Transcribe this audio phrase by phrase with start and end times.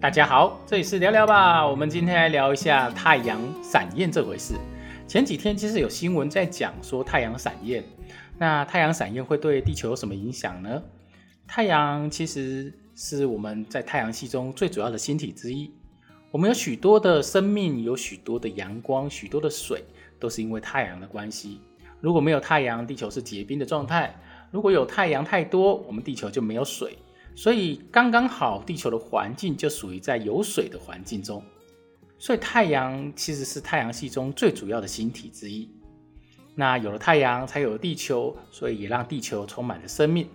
[0.00, 1.66] 大家好，这里是聊聊吧。
[1.66, 4.54] 我们今天来聊一下太阳闪焰这回事。
[5.06, 7.84] 前几天其实有新闻在讲说太阳闪焰，
[8.38, 10.82] 那太阳闪焰会对地球有什么影响呢？
[11.46, 15.70] 太阳其实是我们在太阳系中最主要的星体之一。
[16.30, 19.84] 我们有许多的生命，有许多的阳光，许多的水，
[20.18, 21.60] 都是因为太阳的关系。
[22.00, 24.08] 如果没有太阳，地球是结冰的状态；
[24.50, 26.96] 如果有太阳太多，我们地球就没有水。
[27.34, 31.42] 所以刚刚好，地球的环境就属于在有水的环境中。
[32.18, 35.70] 所以太阳其实是太阳系中最主要的星体之一。
[36.54, 40.28] 那有了太阳，才有了地球，所以也让地球充满了生命。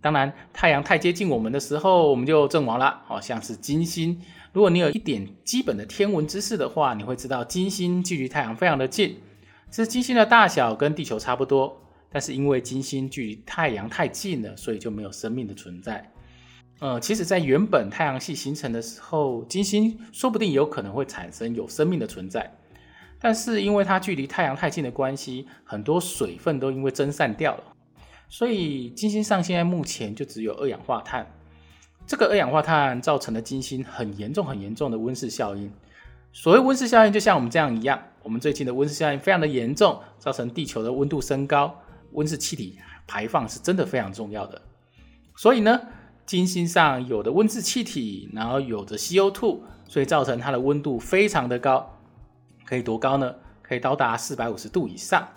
[0.00, 3.02] 当然，太阳太接近我们的时候，我们就阵亡了。
[3.06, 4.20] 好像是金星。
[4.52, 9.16] 如果你有一点基本的天文知识的话，你会知道金星距离太阳非常的近。
[9.68, 11.80] 其实金星的大小跟地球差不多。
[12.10, 16.10] 但是因为金星距离太阳太近了，所以就没有生命的存在。
[16.80, 22.50] 呃，其实，在原本太阳系形成的时候，金星说不定有可能会产生有生命的存在。
[23.20, 27.64] 但是因为它距离太阳太近的关系，很多水分都因为蒸散掉了，
[28.30, 31.30] 所以金星上现在目前就只有二氧化碳。
[32.06, 35.70] 这个二氧化碳造成了金星很严重、很严重的温室效应。
[36.32, 41.78] 所谓温室效应，就像我们这样一样，我们最近的温室效应非常的严重，造成地球的温度升高。
[42.12, 44.62] 温室气体排放是真的非常重要的，
[45.36, 45.80] 所以呢，
[46.26, 51.98] 金星上有的温室气体，然后有着 CO2，所以造成它的温度非常的高，
[52.64, 53.34] 可以多高呢？
[53.62, 55.28] 可以高达四百五十度以上。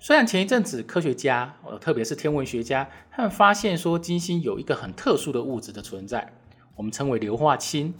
[0.00, 6.32] 虽然前一阵子科学家，呃，特别是天文学家，他们发现说金星有一个很特殊的物质的存在，
[6.74, 7.94] 我们称为硫化氢。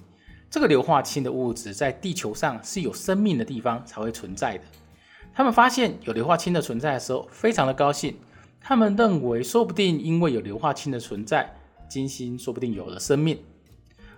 [0.51, 4.65] 这个硫化氢的物质在地球上是有生命的地方才会存在的。
[5.35, 8.17] 他们发现有硫化氢的存在的时候，非常的高兴。
[8.61, 11.55] 他们认为，说不定因为有硫化氢的存在，
[11.89, 13.39] 金星说不定有了生命。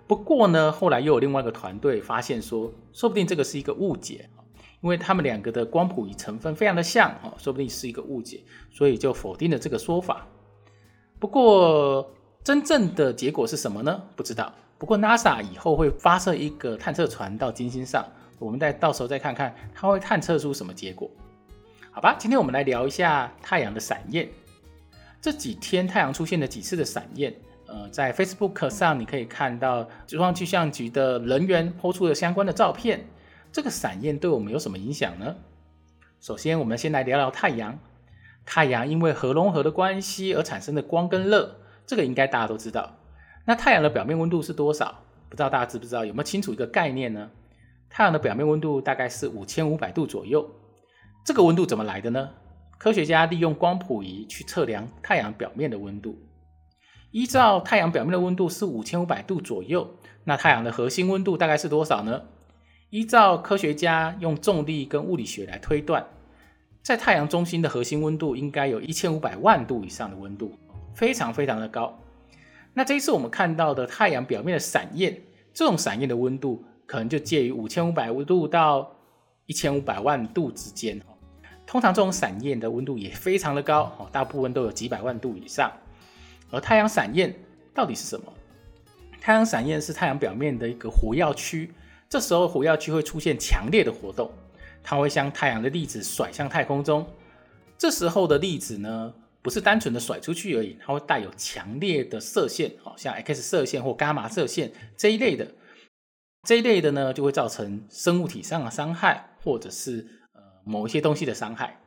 [0.07, 4.29] 不过呢，后来又有另外一个团队发现说，说不定这个是一个误解，
[4.81, 8.41] 因为他们两个的光谱与成分非常的像，哦，说不定是一个误解，
[8.71, 10.27] 所以就否定了这个说法。
[11.17, 12.07] 不过，
[12.43, 14.03] 真正的结果是什么呢？
[14.15, 14.53] 不知道。
[14.77, 18.05] 不过，NASA 以后会发射一个探测船到金星上。
[18.39, 21.09] 我们再到时候再看看它会探测出什么结果，
[21.91, 22.15] 好吧？
[22.19, 24.29] 今天我们来聊一下太阳的闪焰。
[25.21, 27.33] 这几天太阳出现了几次的闪焰，
[27.67, 33.07] 呃，在 Facebook 上你可以看到中央气象局的人员抛出了相关的照片。
[33.51, 35.35] 这个闪焰对我们有什么影响呢？
[36.19, 37.79] 首先，我们先来聊聊太阳。
[38.45, 41.55] 太阳因为核融合的关系而产生的光跟热，
[41.87, 42.97] 这个应该大家都知道。
[43.45, 44.99] 那太阳的表面温度是多少？
[45.29, 46.03] 不知道大家知不知道？
[46.03, 47.31] 有没有清楚一个概念呢？
[47.89, 50.49] 太阳的表面温度大概是五千五百度左右。
[51.25, 52.29] 这个温度怎么来的呢？
[52.77, 56.19] 科学家利用光谱仪去测量太阳表面的温度。
[57.11, 59.95] 依照太阳表面的温度是五千五百度左右，
[60.25, 62.23] 那太阳的核心温度大概是多少呢？
[62.89, 66.05] 依照科学家用重力跟物理学来推断，
[66.83, 70.59] 在太阳中心的核心温度应该有一千五百万度以上的温度，
[70.93, 71.97] 非常非常的高。
[72.73, 75.21] 那这一次我们看到的太阳表面的闪焰，
[75.53, 76.65] 这种闪焰的温度。
[76.85, 78.95] 可能就介于五千五百度到
[79.45, 81.01] 一千五百万度之间
[81.65, 85.71] 通常这种闪焰的温度也非常的高哦，大部分都有几百万度以上。
[86.51, 87.33] 而太阳闪焰
[87.73, 88.31] 到底是什么？
[89.19, 91.73] 太阳闪焰是太阳表面的一个活跃区，
[92.07, 94.31] 这时候活跃区会出现强烈的活动，
[94.83, 97.05] 它会将太阳的粒子甩向太空中。
[97.77, 105.47] 这时候的粒子呢，不是单纯的甩出去而已，它会带有强烈的射线，哦，像 X 射线或伽马射线这一类的。
[106.45, 111.81] 这一类的呢，就会造成生物体上的伤害，或者是呃某一些东西的伤害。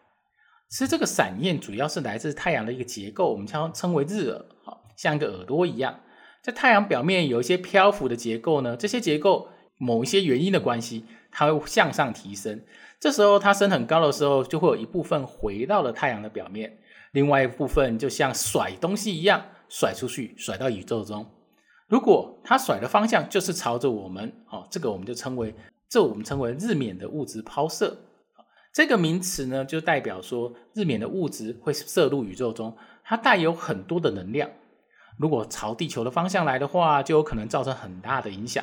[0.68, 6.00] 其实这个闪焰主要是来自太阳的一个结构，我们称称为日耳，好像一个耳朵一样，
[6.42, 8.76] 在太阳表面有一些漂浮的结构呢。
[8.76, 9.48] 这些结构
[9.78, 12.60] 某一些原因的关系，它会向上提升。
[13.00, 16.78] 这时候它升很高的时候，就会有一部分回到了太阳的表面，
[17.12, 21.24] 另外一部分就像甩东西一样甩出去，甩到宇宙中。
[21.88, 25.54] 如果它甩的方向就是朝着我们，哦，这个我们就称为，
[25.88, 27.96] 这我们称为日冕的物质抛射。
[28.74, 34.50] 这个名词呢，就代表说日冕的物质会射入宇宙中，它带有很多的能量。
[35.16, 38.62] 如果朝地球的方向来的话，就有可能造成很大的影响。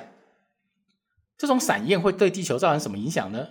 [1.35, 3.47] 这种闪焰会对地球造成什么影响呢？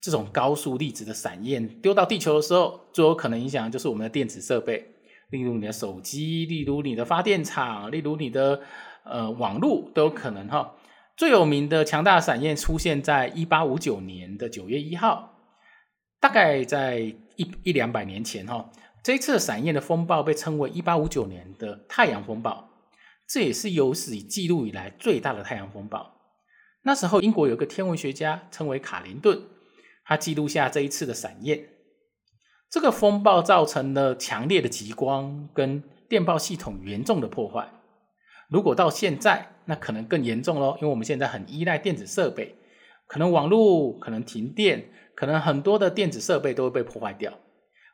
[0.00, 4.94] 这种高速粒子的闪焰丢到地球的时候，最有可能影响就是我们的电子设备，
[5.30, 8.60] 例如你的手机，例如你的发电厂，例如你的。
[9.10, 10.74] 呃，网络都有可能哈。
[11.16, 15.34] 最有名的强大闪焰出现在一八五九年的九月一号，
[16.20, 18.70] 大概在一一两百年前哈。
[19.02, 22.68] 这一次闪焰的风暴被称为一八五九年的太阳风暴。
[23.26, 26.14] 这也是有史记录以来最大的太阳风暴。
[26.82, 29.42] 那时候，英国有个天文学家称为卡林顿，
[30.04, 31.68] 他记录下这一次的闪焰。
[32.70, 37.68] 这个风暴造成了强烈的极光跟电报系统严重的破坏。
[38.48, 42.56] 如果到现在，那可能更严重喽，因为我们现在很依赖电子设备，
[43.06, 47.32] 可能网络可能停电，可能很多的电子设备都会被破坏掉，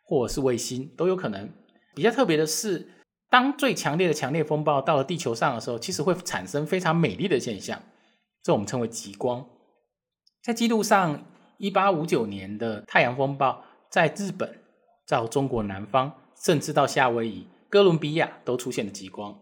[0.04, 1.50] 或者是卫星都有可能。
[1.94, 2.88] 比较特别的是，
[3.28, 7.82] 当最强烈的强烈风暴到了地球上的时候，其实会产生非常美丽的现象。
[8.42, 9.44] 这我们称为极光，
[10.42, 11.24] 在记录上，
[11.58, 14.60] 一八五九年的太阳风暴在日本、
[15.08, 19.40] 到中国南方，甚至到夏威夷、哥伦比亚都出现了极光。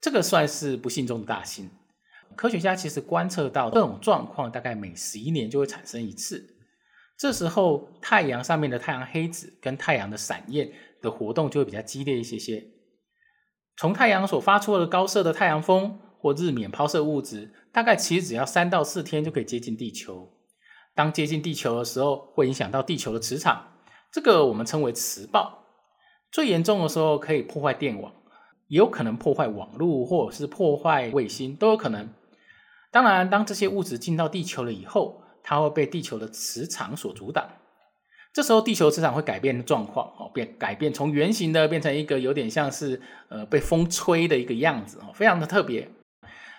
[0.00, 1.70] 这个算是不幸中的大幸。
[2.34, 6.56] 科学家其实观测到这种状况，大概每十一年就会产生一次。
[7.18, 10.70] 这时候，太阳上面的太阳黑子跟太阳的闪焰
[11.00, 12.64] 的活动就会比较激烈一些些。
[13.76, 16.00] 从太阳所发出的高射的太阳风。
[16.18, 20.32] 或日冕抛射物质，大概其实只要三到四天就可以接近地球。
[20.92, 23.74] 当接近地球的时候，会影响到地球的磁场，
[24.10, 25.66] 这个我们称为磁暴。
[26.32, 28.12] 最严重的时候可以破坏电网，
[28.68, 32.08] 也有可能破坏网络或者是破坏卫星都有可能。
[32.90, 37.48] 当然，当这些物质进到地球了以后，它会被地球的磁场所阻挡。
[38.32, 45.90] 这时候地球磁场会改变状况哦，变改变从圆形的变成一个有点像是呃被风吹的一个样子哦，非常的特别。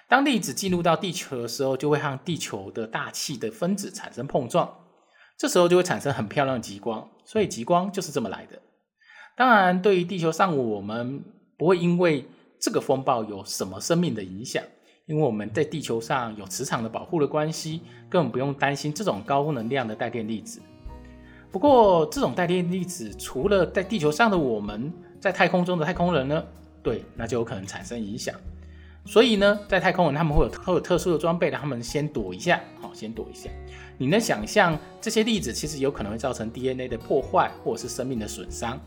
[0.07, 4.73] 当粒子进入到地球的时候，就会和地球的大气的分子产生碰撞，
[5.37, 7.09] 这时候就会产生很漂亮的极光。
[7.25, 8.59] 所以极光就是这么来的。
[9.35, 11.23] 当然，对于地球上我们
[11.57, 12.25] 不会因为
[12.59, 14.63] 这个风暴有什么生命的影响，
[15.05, 20.61] 因为我们在地球上有磁场的保护的关系，根本不用担心这种高能量的带电粒子。
[21.51, 26.43] 不过，这种带电粒子除了在地球上的我们，在太空中的太空人呢？
[26.83, 28.35] 对，那就有可能产生影响。
[29.05, 33.49] 所以呢，在太空人他们会有会有特殊的装备让，他们先躲一下，好，先躲一下。
[33.97, 38.77] 你能想象这些粒子其实有可能会造成 DNA 的破坏或者是生命的损伤？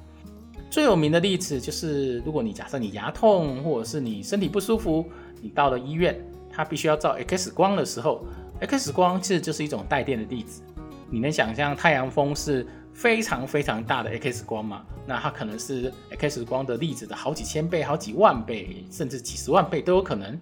[0.70, 5.04] 最有名的例子就是，如果你假设你牙痛或者是你身体不舒服，
[5.42, 6.18] 你到了医院，
[6.48, 8.24] 他必须要照 X 光的时候
[8.60, 10.62] ，X 光其实就是一种带电的粒子。
[11.10, 12.66] 你能想象太阳风是？
[12.92, 20.38] 非常非常大的 X 光吗，那它可能是 X 光的粒子的好几千倍、好几万倍，甚至几十万倍都有可能。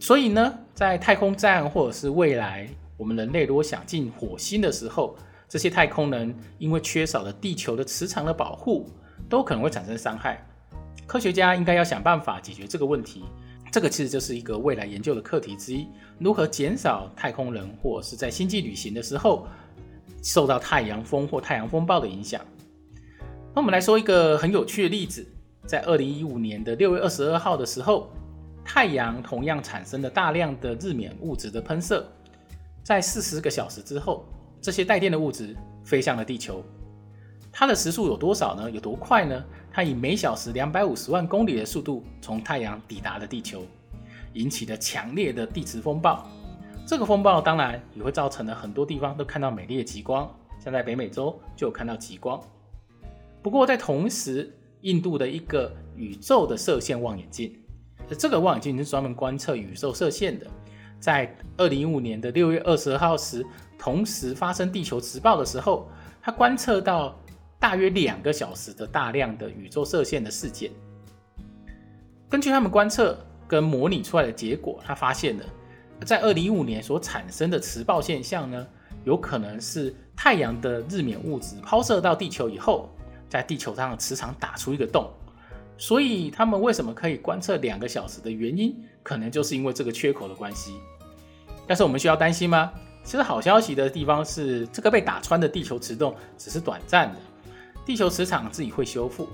[0.00, 2.68] 所以呢，在太空站或者是未来，
[2.98, 5.16] 我们人类如果想进火星的时候，
[5.48, 8.90] 这些太空人因为缺少了地球的磁场的保护，
[9.28, 10.46] 都可能会产生伤害。
[11.06, 13.24] 科学家应该要想办法解决这个问题。
[13.70, 15.86] 这个其实就是一个未来研究的课题之一：
[16.18, 19.46] 如何减少太空人或是在星际旅行的时候。
[20.20, 22.44] 受到太阳风或太阳风暴的影响。
[23.54, 25.24] 那我们来说一个很有趣的例子，
[25.64, 28.10] 在二零一五年的六月二十二号的时候，
[28.64, 32.04] 太阳同样产生了大量的日冕物质的喷射。
[32.82, 34.26] 在四十个小时之后，
[34.60, 36.64] 这些带电的物质飞向了地球。
[37.58, 38.70] 它的时速有多少呢？
[38.70, 39.44] 有多快呢？
[39.72, 43.64] 它以每小时两百五十万公里的速度从太阳抵达了地球，
[44.34, 46.24] 引起了强烈的地磁风暴。
[46.86, 52.40] 这个风暴当然也会造成了很多地方都看到美丽的极光，像在北美洲就有看到极光。
[53.42, 57.58] 不过在同时，印度的一个宇宙的射线望远镜，
[58.16, 60.46] 这个望远镜是专门观测宇宙射线的，
[61.00, 63.44] 在二零一五年的六月二十二号时，
[63.76, 65.88] 同时发生地球磁暴的时候，
[66.22, 67.18] 它观测到
[67.60, 70.70] 大约两个小时的大量的宇宙射线的事件。
[72.28, 75.44] 根据他们观测跟模拟出来的结果，他发现了。
[76.06, 78.64] 在二零一五年所产生的磁暴现象呢，
[79.04, 82.88] 有可能是太阳的日冕物质抛射到地球以后，
[83.28, 85.10] 在地球上的磁场打出一个洞，
[85.76, 90.74] 所以他们为什么可以观测两个小时的原因，可能就是因为这个缺口的关系。
[91.66, 92.72] 但是我们需要担心吗？
[93.02, 97.18] 其实好消息的地方是，这个被打穿的地球磁洞只是短暂的，
[97.88, 99.26] 地球磁场自己会修复。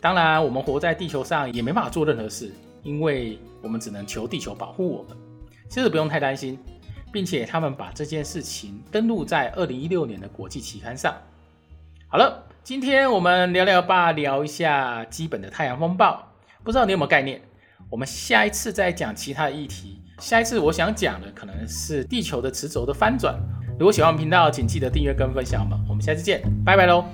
[0.00, 5.16] 当然，我们活在地球上也没办法做任何事，因为我们只能求地球保护我们。
[5.68, 6.56] 其实不用太担心，
[7.12, 11.12] 并且他们把这件事情登录在二零一六年的国际期刊上。
[12.06, 16.24] 好了，今天我们聊聊吧，聊一下基本的太阳风暴，
[16.62, 17.42] 不知道你有没有概念？
[17.90, 20.00] 我们下一次再讲其他的议题。
[20.20, 23.36] 下一次我想讲的可能是地球的磁轴的翻转。
[23.76, 25.76] 如果喜欢我们频道，请记得订阅跟分享们。
[25.88, 27.04] 我们下次见，拜拜喽。